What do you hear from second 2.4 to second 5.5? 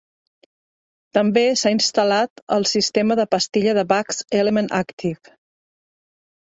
el sistema de pastilla de Baggs Element Active.